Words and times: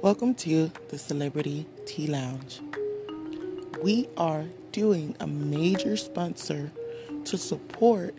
Welcome 0.00 0.36
to 0.36 0.70
the 0.90 0.96
Celebrity 0.96 1.66
Tea 1.84 2.06
Lounge. 2.06 2.60
We 3.82 4.08
are 4.16 4.44
doing 4.70 5.16
a 5.18 5.26
major 5.26 5.96
sponsor 5.96 6.70
to 7.24 7.36
support 7.36 8.14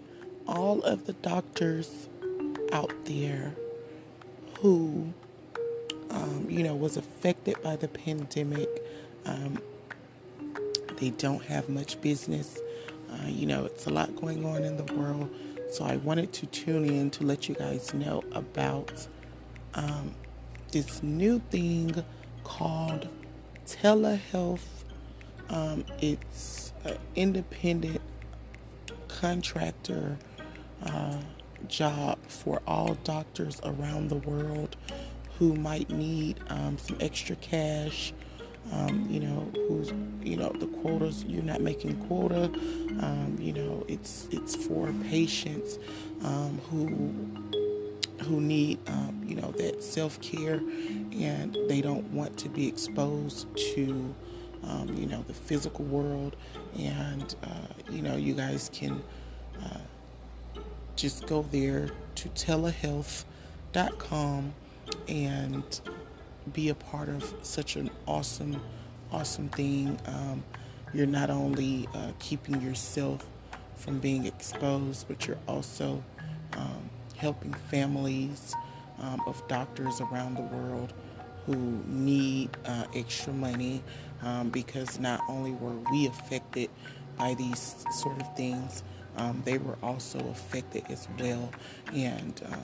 all 0.45 0.81
of 0.81 1.05
the 1.05 1.13
doctors 1.13 2.09
out 2.73 2.91
there 3.05 3.55
who, 4.59 5.13
um, 6.09 6.47
you 6.49 6.63
know, 6.63 6.75
was 6.75 6.97
affected 6.97 7.55
by 7.63 7.77
the 7.77 7.87
pandemic. 7.87 8.67
Um, 9.25 9.61
they 10.97 11.11
don't 11.11 11.45
have 11.45 11.69
much 11.69 12.01
business. 12.01 12.59
Uh, 13.09 13.27
you 13.27 13.45
know, 13.45 13.63
it's 13.63 13.85
a 13.85 13.89
lot 13.89 14.13
going 14.17 14.45
on 14.45 14.65
in 14.65 14.75
the 14.75 14.93
world. 14.95 15.33
So 15.71 15.85
I 15.85 15.95
wanted 15.95 16.33
to 16.33 16.45
tune 16.47 16.83
in 16.83 17.09
to 17.11 17.23
let 17.23 17.47
you 17.47 17.55
guys 17.55 17.93
know 17.93 18.21
about 18.33 19.07
um, 19.75 20.13
this 20.71 21.01
new 21.01 21.39
thing 21.49 22.03
called 22.43 23.07
telehealth. 23.65 24.65
Um, 25.49 25.85
it's 25.99 26.73
an 26.83 26.97
independent 27.15 28.01
contractor 29.07 30.17
uh, 30.83 31.17
job 31.67 32.19
for 32.27 32.61
all 32.67 32.93
doctors 33.03 33.59
around 33.63 34.09
the 34.09 34.15
world 34.15 34.75
who 35.37 35.53
might 35.55 35.89
need 35.89 36.39
um, 36.49 36.77
some 36.77 36.97
extra 36.99 37.35
cash. 37.37 38.13
Um, 38.71 39.07
you 39.09 39.19
know, 39.19 39.51
who's 39.67 39.91
you 40.21 40.37
know 40.37 40.51
the 40.59 40.67
quotas 40.67 41.23
you're 41.23 41.41
not 41.41 41.61
making 41.61 41.95
quota. 42.05 42.43
Um, 43.01 43.35
you 43.39 43.51
know, 43.51 43.83
it's 43.87 44.27
it's 44.31 44.55
for 44.55 44.93
patients 45.09 45.79
um, 46.23 46.59
who 46.69 47.48
who 48.29 48.39
need, 48.39 48.79
um, 48.87 49.21
you 49.27 49.35
know, 49.35 49.51
that 49.51 49.83
self 49.83 50.21
care 50.21 50.61
and 51.11 51.57
they 51.67 51.81
don't 51.81 52.09
want 52.13 52.37
to 52.37 52.47
be 52.47 52.65
exposed 52.67 53.47
to, 53.73 54.15
um, 54.63 54.95
you 54.95 55.07
know, 55.07 55.23
the 55.27 55.33
physical 55.33 55.83
world. 55.85 56.35
And, 56.77 57.35
uh, 57.43 57.65
you 57.89 58.03
know, 58.03 58.15
you 58.15 58.35
guys 58.35 58.69
can 58.71 59.01
uh, 59.65 59.79
just 60.95 61.25
go 61.25 61.41
there 61.51 61.89
to 62.15 62.29
telehealth.com 62.29 64.53
and 65.07 65.81
be 66.53 66.69
a 66.69 66.75
part 66.75 67.09
of 67.09 67.33
such 67.41 67.75
an 67.75 67.89
awesome, 68.07 68.61
awesome 69.11 69.49
thing. 69.49 69.99
Um, 70.05 70.43
you're 70.93 71.07
not 71.07 71.31
only 71.31 71.89
uh, 71.95 72.11
keeping 72.19 72.61
yourself 72.61 73.25
from 73.75 73.97
being 73.99 74.27
exposed, 74.27 75.07
but 75.07 75.25
you're 75.25 75.39
also 75.47 76.03
helping 77.19 77.53
families 77.53 78.55
um, 78.99 79.21
of 79.27 79.47
doctors 79.47 80.01
around 80.01 80.35
the 80.35 80.41
world 80.41 80.93
who 81.45 81.55
need 81.87 82.49
uh, 82.65 82.85
extra 82.95 83.31
money 83.33 83.83
um, 84.21 84.49
because 84.49 84.99
not 84.99 85.21
only 85.29 85.51
were 85.51 85.77
we 85.91 86.07
affected 86.07 86.69
by 87.17 87.33
these 87.33 87.85
sort 87.91 88.21
of 88.21 88.35
things, 88.35 88.83
um, 89.17 89.41
they 89.45 89.57
were 89.57 89.77
also 89.83 90.19
affected 90.29 90.83
as 90.89 91.07
well. 91.19 91.51
And 91.93 92.41
uh, 92.49 92.55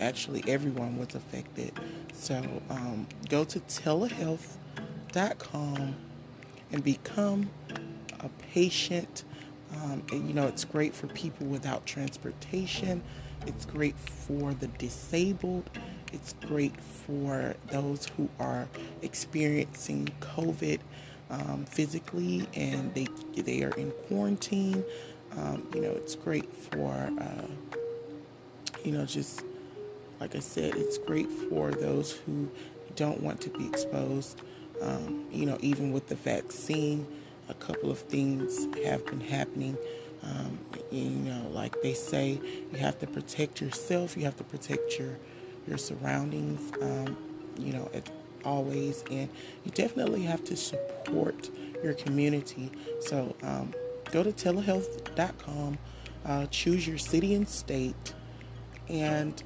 actually, 0.00 0.42
everyone 0.48 0.98
was 0.98 1.14
affected. 1.14 1.72
So 2.12 2.42
um, 2.68 3.06
go 3.28 3.44
to 3.44 3.60
telehealth.com 3.60 5.94
and 6.72 6.84
become 6.84 7.50
a 8.20 8.28
patient. 8.52 9.24
Um, 9.74 10.02
and, 10.10 10.26
you 10.26 10.34
know, 10.34 10.48
it's 10.48 10.64
great 10.64 10.94
for 10.94 11.06
people 11.08 11.46
without 11.46 11.84
transportation. 11.86 13.02
It's 13.46 13.64
great 13.64 13.96
for 13.96 14.54
the 14.54 14.66
disabled. 14.66 15.68
It's 16.12 16.34
great 16.46 16.78
for 16.80 17.54
those 17.68 18.06
who 18.16 18.28
are 18.38 18.68
experiencing 19.02 20.08
COVID 20.20 20.80
um, 21.30 21.64
physically 21.64 22.48
and 22.54 22.92
they 22.94 23.06
they 23.40 23.62
are 23.62 23.70
in 23.70 23.92
quarantine. 24.08 24.84
Um, 25.36 25.66
you 25.74 25.80
know, 25.80 25.90
it's 25.90 26.16
great 26.16 26.52
for 26.52 26.92
uh, 27.20 27.46
you 28.84 28.92
know 28.92 29.06
just 29.06 29.42
like 30.20 30.36
I 30.36 30.40
said, 30.40 30.74
it's 30.76 30.98
great 30.98 31.30
for 31.30 31.70
those 31.70 32.12
who 32.12 32.50
don't 32.94 33.22
want 33.22 33.40
to 33.42 33.50
be 33.50 33.66
exposed. 33.66 34.40
Um, 34.82 35.24
you 35.30 35.46
know, 35.46 35.56
even 35.60 35.92
with 35.92 36.08
the 36.08 36.14
vaccine, 36.14 37.06
a 37.48 37.54
couple 37.54 37.90
of 37.90 37.98
things 37.98 38.66
have 38.84 39.04
been 39.06 39.20
happening. 39.20 39.78
Um, 40.22 40.58
you 40.90 41.08
know, 41.10 41.48
like 41.52 41.80
they 41.82 41.94
say, 41.94 42.40
you 42.72 42.78
have 42.78 42.98
to 43.00 43.06
protect 43.06 43.60
yourself. 43.60 44.16
You 44.16 44.24
have 44.24 44.36
to 44.36 44.44
protect 44.44 44.98
your 44.98 45.18
your 45.66 45.78
surroundings. 45.78 46.72
Um, 46.80 47.16
you 47.58 47.72
know, 47.72 47.90
always, 48.44 49.04
and 49.10 49.28
you 49.64 49.70
definitely 49.72 50.22
have 50.22 50.44
to 50.44 50.56
support 50.56 51.50
your 51.82 51.94
community. 51.94 52.70
So 53.00 53.34
um, 53.42 53.74
go 54.10 54.22
to 54.22 54.32
telehealth.com, 54.32 55.78
uh, 56.24 56.46
choose 56.46 56.86
your 56.86 56.98
city 56.98 57.34
and 57.34 57.48
state, 57.48 58.14
and 58.88 59.42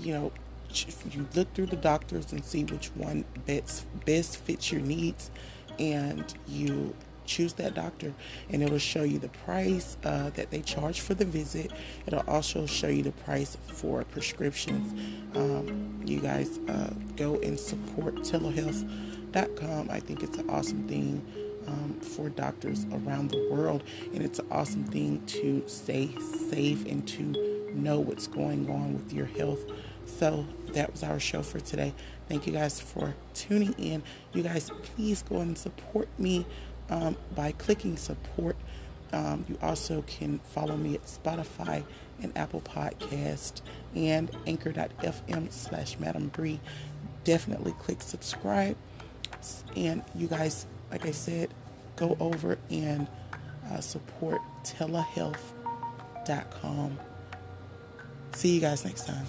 you 0.00 0.14
know, 0.14 0.32
you 1.10 1.26
look 1.34 1.52
through 1.54 1.66
the 1.66 1.76
doctors 1.76 2.32
and 2.32 2.44
see 2.44 2.64
which 2.64 2.88
one 2.94 3.24
best 3.46 3.84
best 4.06 4.38
fits 4.38 4.72
your 4.72 4.80
needs, 4.80 5.30
and 5.78 6.34
you 6.48 6.94
choose 7.32 7.52
that 7.54 7.74
doctor 7.74 8.12
and 8.50 8.62
it'll 8.62 8.78
show 8.78 9.02
you 9.02 9.18
the 9.18 9.28
price 9.28 9.96
uh, 10.04 10.30
that 10.30 10.50
they 10.50 10.60
charge 10.60 11.00
for 11.00 11.14
the 11.14 11.24
visit. 11.24 11.70
It'll 12.06 12.28
also 12.28 12.66
show 12.66 12.88
you 12.88 13.02
the 13.02 13.12
price 13.12 13.56
for 13.68 14.04
prescriptions. 14.04 14.92
Um, 15.34 16.02
you 16.04 16.20
guys 16.20 16.58
uh, 16.68 16.90
go 17.16 17.36
and 17.40 17.58
support 17.58 18.16
telehealth.com 18.16 19.88
i 19.90 19.98
think 19.98 20.22
it's 20.22 20.36
an 20.36 20.50
awesome 20.50 20.86
thing 20.86 21.24
um, 21.66 21.98
for 22.00 22.28
doctors 22.28 22.86
around 22.92 23.30
the 23.30 23.48
world 23.50 23.82
and 24.12 24.22
it's 24.22 24.38
an 24.38 24.46
awesome 24.50 24.84
thing 24.84 25.22
to 25.26 25.62
stay 25.66 26.10
safe 26.50 26.84
and 26.86 27.06
to 27.08 27.70
know 27.74 28.00
what's 28.00 28.26
going 28.26 28.68
on 28.70 28.94
with 28.94 29.12
your 29.12 29.26
health. 29.26 29.60
So 30.04 30.46
that 30.72 30.90
was 30.90 31.02
our 31.02 31.20
show 31.20 31.42
for 31.42 31.60
today. 31.60 31.94
Thank 32.28 32.46
you 32.46 32.52
guys 32.52 32.80
for 32.80 33.14
tuning 33.34 33.74
in. 33.78 34.02
You 34.32 34.42
guys, 34.42 34.70
please 34.82 35.22
go 35.22 35.40
and 35.40 35.56
support 35.56 36.08
me 36.18 36.46
um, 36.92 37.16
by 37.34 37.52
clicking 37.52 37.96
support 37.96 38.56
Um, 39.12 39.44
you 39.46 39.58
also 39.60 40.02
can 40.06 40.38
follow 40.38 40.74
me 40.76 40.94
at 40.94 41.04
Spotify 41.04 41.84
and 42.22 42.36
Apple 42.36 42.62
Podcast 42.62 43.60
and 43.94 44.30
anchor.fm 44.46 45.52
slash 45.52 45.98
Madam 45.98 46.28
Bree. 46.28 46.60
Definitely 47.24 47.72
click 47.72 48.00
subscribe. 48.00 48.76
And 49.76 50.02
you 50.14 50.28
guys, 50.28 50.64
like 50.90 51.04
I 51.04 51.10
said, 51.10 51.52
go 51.96 52.16
over 52.20 52.56
and 52.70 53.06
uh, 53.70 53.80
support 53.80 54.40
telehealth.com. 54.64 56.98
See 58.32 58.54
you 58.54 58.60
guys 58.62 58.86
next 58.86 59.06
time. 59.06 59.26